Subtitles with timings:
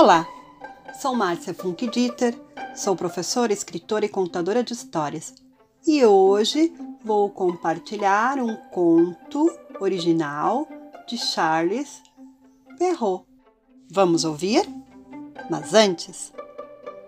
[0.00, 0.28] Olá,
[1.02, 2.32] sou Márcia Funk Dieter,
[2.72, 5.34] sou professora, escritora e contadora de histórias
[5.84, 9.50] e hoje vou compartilhar um conto
[9.80, 10.68] original
[11.08, 12.00] de Charles
[12.78, 13.26] Perrault.
[13.90, 14.72] Vamos ouvir?
[15.50, 16.32] Mas antes,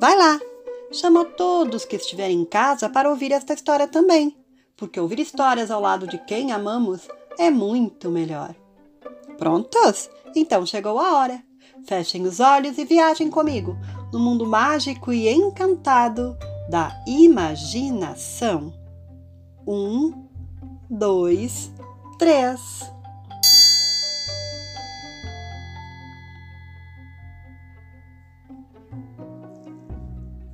[0.00, 0.40] vai lá,
[0.90, 4.36] chama todos que estiverem em casa para ouvir esta história também,
[4.76, 7.06] porque ouvir histórias ao lado de quem amamos
[7.38, 8.56] é muito melhor.
[9.38, 10.10] Prontos?
[10.34, 11.51] Então chegou a hora.
[11.86, 13.76] Fechem os olhos e viajem comigo
[14.12, 16.36] no mundo mágico e encantado
[16.68, 18.72] da imaginação.
[19.66, 20.26] Um,
[20.88, 21.72] dois,
[22.18, 22.60] três.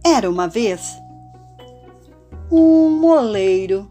[0.04, 0.96] Era uma vez
[2.50, 3.90] um moleiro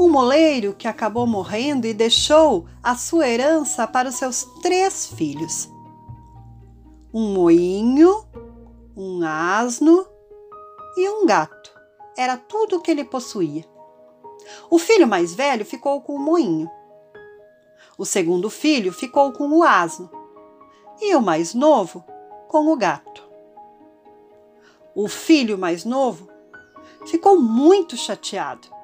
[0.00, 5.68] um moleiro que acabou morrendo e deixou a sua herança para os seus três filhos:
[7.12, 8.24] um moinho,
[8.96, 10.06] um asno
[10.96, 11.72] e um gato.
[12.16, 13.64] Era tudo o que ele possuía.
[14.68, 16.70] O filho mais velho ficou com o moinho.
[17.96, 20.10] O segundo filho ficou com o asno.
[21.00, 22.04] E o mais novo
[22.48, 23.28] com o gato.
[24.94, 26.28] O filho mais novo
[27.06, 28.80] ficou muito chateado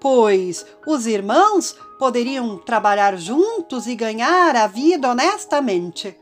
[0.00, 6.16] pois os irmãos poderiam trabalhar juntos e ganhar a vida honestamente.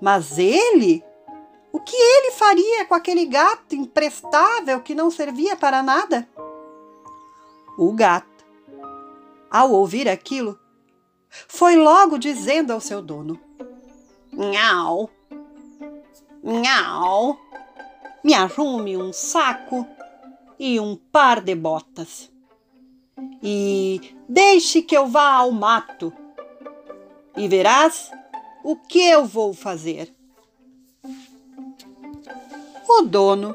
[0.00, 1.02] Mas ele?
[1.72, 6.28] O que ele faria com aquele gato imprestável que não servia para nada?
[7.78, 8.44] O gato,
[9.50, 10.58] ao ouvir aquilo,
[11.28, 13.38] foi logo dizendo ao seu dono:
[14.32, 15.10] Nhau,
[16.42, 17.38] nhau,
[18.24, 19.86] me arrume um saco
[20.58, 22.30] e um par de botas
[23.42, 26.12] e deixe que eu vá ao mato,
[27.36, 28.10] e verás
[28.66, 30.12] o que eu vou fazer.
[32.88, 33.54] O dono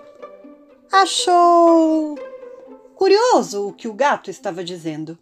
[0.89, 2.17] achou
[2.95, 5.17] curioso o que o gato estava dizendo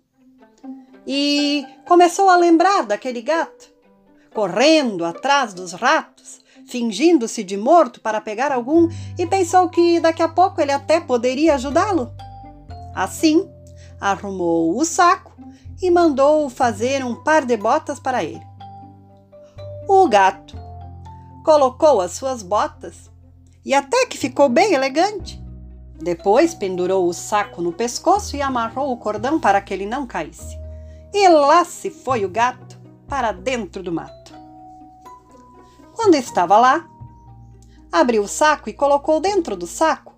[1.07, 3.73] e começou a lembrar daquele gato,
[4.31, 10.29] correndo atrás dos ratos, fingindo-se de morto para pegar algum e pensou que daqui a
[10.29, 12.13] pouco ele até poderia ajudá-lo.
[12.93, 13.49] Assim,
[13.99, 15.35] arrumou o saco
[15.81, 18.48] e mandou fazer um par de botas para ele.
[19.91, 20.55] O gato
[21.43, 23.09] colocou as suas botas
[23.65, 25.43] e até que ficou bem elegante.
[25.95, 30.55] Depois pendurou o saco no pescoço e amarrou o cordão para que ele não caísse.
[31.11, 34.31] E lá se foi o gato para dentro do mato.
[35.95, 36.87] Quando estava lá,
[37.91, 40.13] abriu o saco e colocou dentro do saco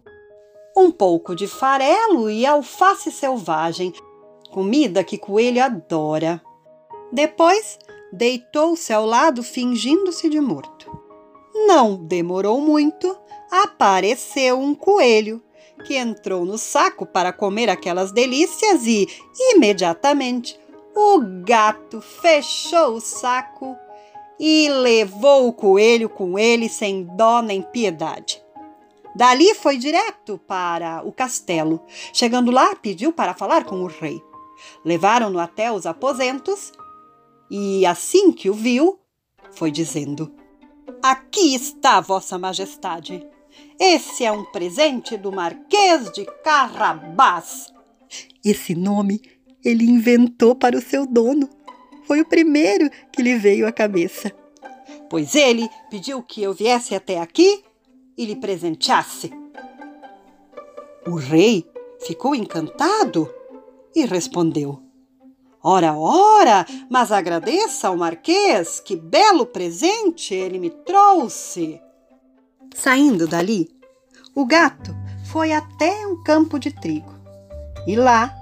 [0.76, 3.94] um pouco de farelo e alface selvagem,
[4.52, 6.42] comida que coelho adora.
[7.10, 7.80] Depois
[8.12, 10.92] deitou-se ao lado fingindo-se de morto.
[11.68, 13.18] Não demorou muito,
[13.50, 15.42] apareceu um coelho
[15.86, 19.08] que entrou no saco para comer aquelas delícias e,
[19.54, 20.60] imediatamente,
[20.96, 23.76] o gato fechou o saco
[24.40, 28.42] e levou o coelho com ele sem dó nem piedade.
[29.16, 31.82] Dali foi direto para o castelo.
[32.14, 34.22] Chegando lá, pediu para falar com o rei.
[34.86, 36.72] Levaram-no até os aposentos
[37.54, 38.98] e, assim que o viu,
[39.52, 40.34] foi dizendo:
[41.04, 43.28] Aqui está, Vossa Majestade.
[43.78, 47.68] Esse é um presente do Marquês de Carrabás.
[48.44, 49.22] Esse nome
[49.66, 51.50] ele inventou para o seu dono.
[52.06, 54.32] Foi o primeiro que lhe veio à cabeça.
[55.10, 57.66] Pois ele pediu que eu viesse até aqui
[58.18, 59.30] e lhe presenteasse.
[61.06, 61.66] O rei
[62.00, 63.30] ficou encantado
[63.94, 64.81] e respondeu:
[65.64, 71.80] Ora, ora, mas agradeça ao marquês, que belo presente ele me trouxe.
[72.76, 73.70] Saindo dali,
[74.34, 74.96] o gato
[75.26, 77.14] foi até um campo de trigo
[77.86, 78.36] e lá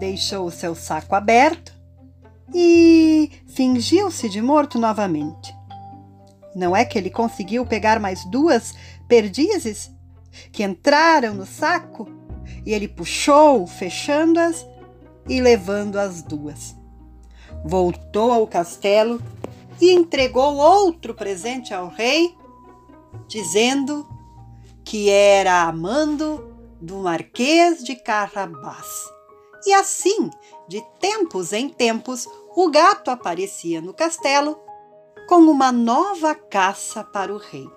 [0.00, 1.72] deixou o seu saco aberto
[2.52, 5.54] e fingiu-se de morto novamente.
[6.54, 8.74] Não é que ele conseguiu pegar mais duas
[9.06, 9.90] perdizes
[10.50, 12.08] que entraram no saco
[12.64, 14.66] e ele puxou, fechando-as
[15.28, 16.74] e levando as duas.
[17.64, 19.20] Voltou ao castelo
[19.80, 22.34] e entregou outro presente ao rei,
[23.28, 24.06] dizendo
[24.84, 28.86] que era amando do Marquês de Carrabás.
[29.66, 30.30] E assim,
[30.68, 34.58] de tempos em tempos, o gato aparecia no castelo
[35.28, 37.68] com uma nova caça para o rei.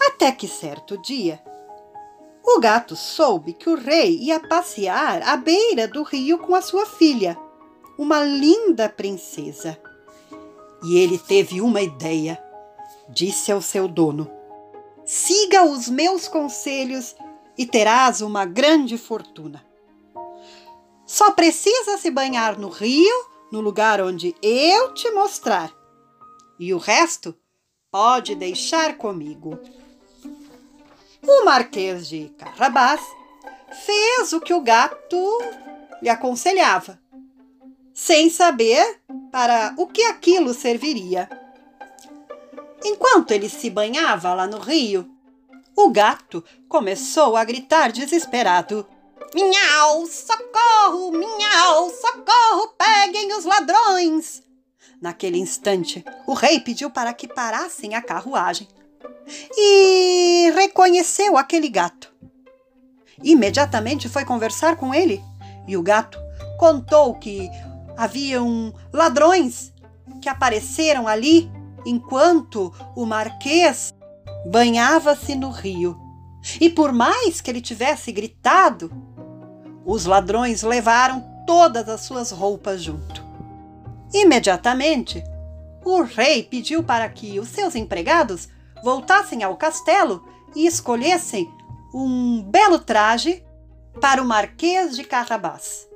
[0.00, 1.42] Até que certo dia,
[2.44, 6.84] o gato soube que o rei ia passear à beira do rio com a sua
[6.84, 7.38] filha,
[7.98, 9.80] uma linda princesa.
[10.82, 12.42] E ele teve uma ideia.
[13.08, 14.30] disse ao seu dono:
[15.04, 17.14] Siga os meus conselhos
[17.56, 19.64] e terás uma grande fortuna.
[21.06, 23.14] Só precisa se banhar no rio,
[23.52, 25.72] no lugar onde eu te mostrar.
[26.58, 27.36] E o resto
[27.90, 29.58] pode deixar comigo.
[31.24, 33.00] O Marquês de Carrabás
[33.86, 35.38] fez o que o gato
[36.02, 37.00] lhe aconselhava,
[37.94, 41.30] sem saber para o que aquilo serviria.
[42.84, 45.08] Enquanto ele se banhava lá no rio,
[45.76, 48.84] o gato começou a gritar desesperado:
[49.32, 54.42] Minhau, socorro, minhau, socorro, peguem os ladrões!
[55.00, 58.66] Naquele instante, o rei pediu para que parassem a carruagem
[59.56, 62.12] e reconheceu aquele gato.
[63.22, 65.22] Imediatamente foi conversar com ele
[65.66, 66.18] e o gato
[66.58, 67.48] contou que
[67.96, 69.72] haviam ladrões
[70.20, 71.50] que apareceram ali
[71.84, 73.94] enquanto o marquês
[74.50, 75.98] banhava-se no rio.
[76.60, 78.90] E por mais que ele tivesse gritado,
[79.84, 83.24] os ladrões levaram todas as suas roupas junto.
[84.12, 85.22] Imediatamente,
[85.84, 88.48] o rei pediu para que os seus empregados
[88.82, 91.52] voltassem ao castelo e escolhessem
[91.94, 93.44] um belo traje
[94.00, 95.88] para o Marquês de Carrabás.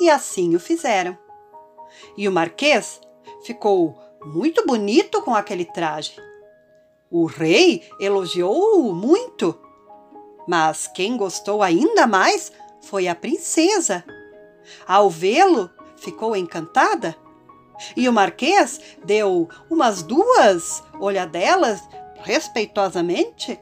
[0.00, 1.16] E assim o fizeram.
[2.16, 3.00] E o Marquês
[3.44, 6.16] ficou muito bonito com aquele traje.
[7.10, 9.56] O rei elogiou-o muito,
[10.48, 12.50] mas quem gostou ainda mais
[12.80, 14.04] foi a princesa.
[14.86, 17.16] Ao vê-lo, ficou encantada.
[17.96, 21.82] E o marquês deu umas duas olhadelas
[22.24, 23.60] respeitosamente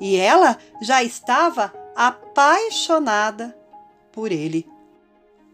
[0.00, 3.56] e ela já estava apaixonada
[4.12, 4.68] por ele.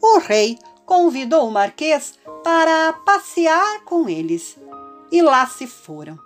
[0.01, 4.57] O rei convidou o marquês para passear com eles
[5.13, 6.19] e lá se foram.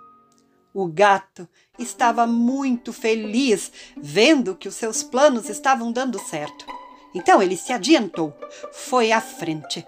[0.73, 1.47] O gato
[1.77, 6.65] estava muito feliz vendo que os seus planos estavam dando certo.
[7.13, 8.33] Então ele se adiantou,
[8.71, 9.85] foi à frente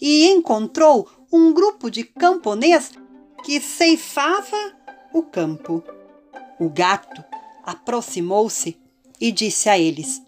[0.00, 2.92] e encontrou um grupo de camponês
[3.44, 4.56] que ceifava
[5.12, 5.82] o campo.
[6.58, 7.24] O gato
[7.64, 8.78] aproximou-se
[9.20, 10.22] e disse a eles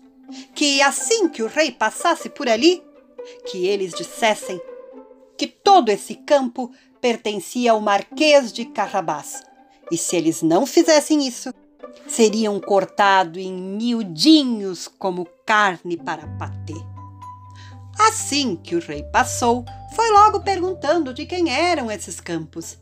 [0.55, 2.83] que assim que o rei passasse por ali,
[3.47, 4.61] que eles dissessem
[5.37, 6.71] que todo esse campo
[7.01, 9.43] pertencia ao Marquês de Carrabás.
[9.91, 11.53] E se eles não fizessem isso,
[12.07, 16.75] seriam cortados em miudinhos como carne para patê.
[17.99, 19.65] Assim que o rei passou,
[19.95, 22.79] foi logo perguntando de quem eram esses campos.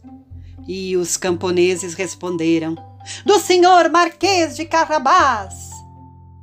[0.67, 2.77] E os camponeses responderam:
[3.25, 5.71] Do senhor Marquês de Carrabás.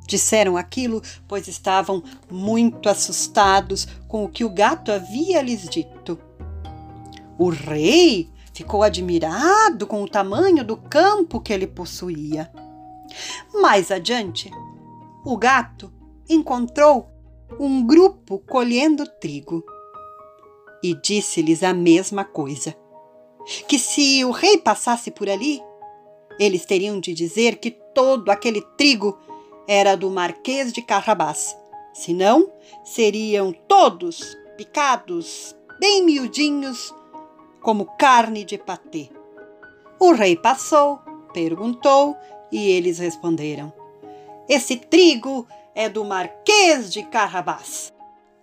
[0.06, 6.18] Disseram aquilo, pois estavam muito assustados com o que o gato havia lhes dito.
[7.38, 12.50] O rei ficou admirado com o tamanho do campo que ele possuía.
[13.54, 14.50] Mais adiante,
[15.24, 15.92] o gato
[16.28, 17.10] encontrou
[17.58, 19.64] um grupo colhendo trigo
[20.82, 22.76] e disse-lhes a mesma coisa:
[23.68, 25.62] que se o rei passasse por ali,
[26.38, 29.18] eles teriam de dizer que todo aquele trigo
[29.68, 31.56] era do Marquês de Carrabás.
[31.92, 32.50] Senão,
[32.82, 36.92] seriam todos picados, bem miudinhos,
[37.60, 39.10] como carne de patê.
[40.00, 40.98] O rei passou,
[41.32, 42.16] perguntou,
[42.50, 43.72] e eles responderam:
[44.48, 47.92] Esse trigo é do Marquês de Carrabás.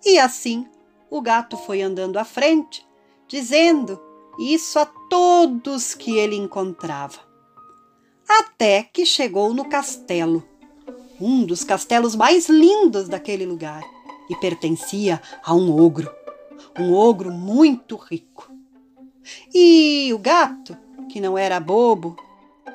[0.04, 0.66] E assim
[1.10, 2.86] o gato foi andando à frente,
[3.28, 4.00] dizendo
[4.38, 7.18] isso a todos que ele encontrava.
[8.28, 10.42] Até que chegou no castelo
[11.20, 13.82] um dos castelos mais lindos daquele lugar
[14.28, 16.12] e pertencia a um ogro,
[16.76, 18.50] um ogro muito rico.
[19.54, 20.76] E o gato,
[21.08, 22.16] que não era bobo,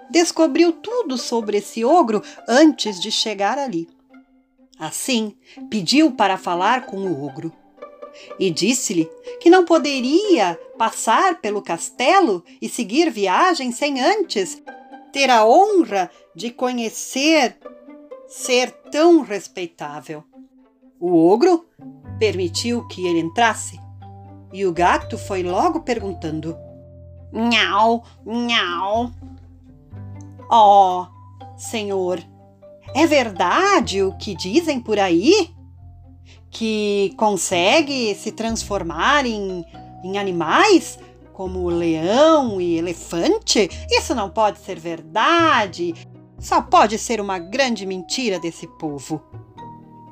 [0.09, 3.89] descobriu tudo sobre esse ogro antes de chegar ali.
[4.79, 5.35] Assim,
[5.69, 7.51] pediu para falar com o ogro
[8.39, 9.09] e disse-lhe
[9.39, 14.61] que não poderia passar pelo castelo e seguir viagem sem antes
[15.11, 17.57] ter a honra de conhecer
[18.27, 20.23] ser tão respeitável.
[20.99, 21.65] O ogro
[22.19, 23.79] permitiu que ele entrasse
[24.51, 26.57] e o gato foi logo perguntando:
[27.31, 29.11] Nhau, nhau.
[30.49, 31.05] Oh,
[31.57, 32.23] senhor,
[32.93, 35.53] é verdade o que dizem por aí?
[36.57, 39.63] Que consegue se transformar em,
[40.03, 40.97] em animais
[41.31, 43.69] como leão e elefante?
[43.91, 45.93] Isso não pode ser verdade.
[46.39, 49.21] Só pode ser uma grande mentira desse povo.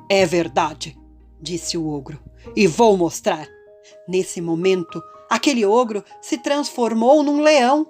[0.08, 0.96] É verdade,
[1.40, 2.22] disse o ogro,
[2.54, 3.48] e vou mostrar.
[4.08, 7.84] Nesse momento, aquele ogro se transformou num leão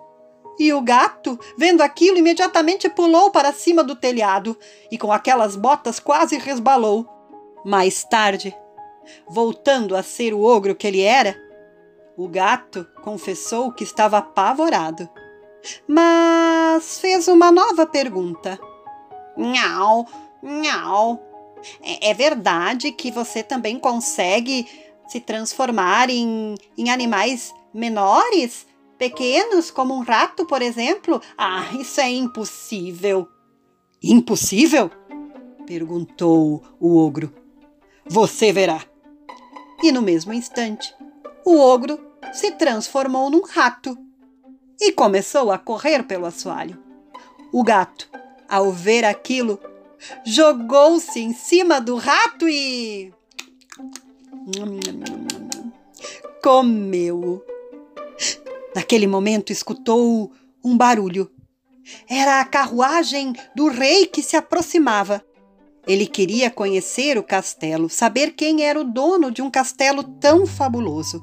[0.59, 4.57] E o gato, vendo aquilo, imediatamente pulou para cima do telhado
[4.91, 7.16] e com aquelas botas quase resbalou.
[7.67, 8.57] Mais tarde,
[9.29, 11.37] voltando a ser o ogro que ele era,
[12.17, 15.11] o gato confessou que estava apavorado.
[15.85, 18.57] Mas fez uma nova pergunta.
[19.37, 20.07] Nhau,
[20.41, 21.21] nhau.
[21.83, 24.65] É, é verdade que você também consegue
[25.09, 28.65] se transformar em, em animais menores?
[28.97, 31.21] Pequenos, como um rato, por exemplo?
[31.37, 33.27] Ah, isso é impossível.
[34.01, 34.89] Impossível?
[35.67, 37.46] perguntou o ogro.
[38.09, 38.85] Você verá.
[39.83, 40.95] E no mesmo instante,
[41.45, 41.99] o ogro
[42.33, 43.97] se transformou num rato
[44.81, 46.83] e começou a correr pelo assoalho.
[47.53, 48.09] O gato,
[48.49, 49.61] ao ver aquilo,
[50.25, 53.13] jogou-se em cima do rato e.
[56.43, 57.43] Comeu-o.
[58.75, 60.33] Naquele momento escutou
[60.63, 61.31] um barulho.
[62.09, 65.25] Era a carruagem do rei que se aproximava.
[65.87, 71.23] Ele queria conhecer o castelo, saber quem era o dono de um castelo tão fabuloso.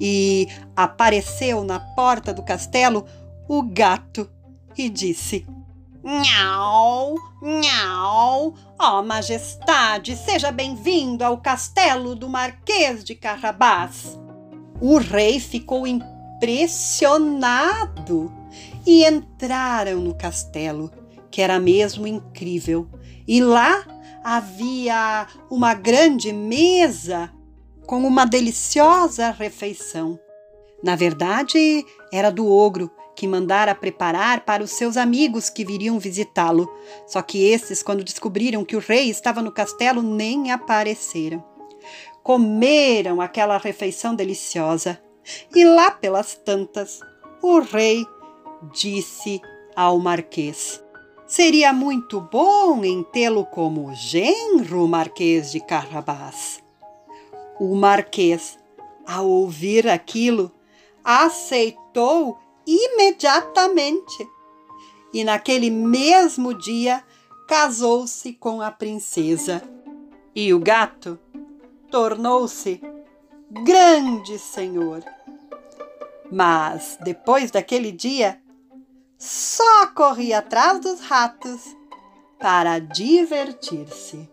[0.00, 3.04] E apareceu na porta do castelo
[3.48, 4.30] o gato
[4.78, 5.44] e disse:
[6.02, 14.18] Nhau, nhau, ó oh, majestade, seja bem-vindo ao castelo do Marquês de Carrabás.
[14.80, 18.32] O rei ficou impressionado
[18.86, 20.90] e entraram no castelo,
[21.30, 22.88] que era mesmo incrível.
[23.30, 23.86] E lá
[24.24, 27.32] havia uma grande mesa
[27.86, 30.18] com uma deliciosa refeição.
[30.82, 36.68] Na verdade, era do ogro que mandara preparar para os seus amigos que viriam visitá-lo.
[37.06, 41.40] Só que esses, quando descobriram que o rei estava no castelo, nem apareceram.
[42.24, 45.00] Comeram aquela refeição deliciosa
[45.54, 46.98] e lá pelas tantas,
[47.40, 48.04] o rei
[48.72, 49.40] disse
[49.76, 50.82] ao marquês:
[51.30, 56.60] Seria muito bom em tê-lo como genro, Marquês de Carrabás.
[57.60, 58.58] O marquês,
[59.06, 60.50] ao ouvir aquilo,
[61.04, 64.28] aceitou imediatamente.
[65.14, 67.04] E naquele mesmo dia
[67.46, 69.62] casou-se com a princesa.
[70.34, 71.16] E o gato
[71.92, 72.82] tornou-se
[73.48, 75.04] grande senhor.
[76.28, 78.42] Mas depois daquele dia,
[79.20, 81.76] só corria atrás dos ratos
[82.38, 84.26] para divertir-se.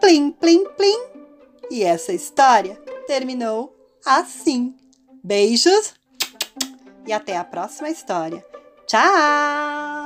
[0.00, 1.00] Plim, plim, plim.
[1.68, 2.76] E essa história
[3.08, 3.74] terminou
[4.06, 4.76] assim.
[5.24, 5.94] Beijos
[7.06, 8.44] e até a próxima história.
[8.86, 10.03] Tchau!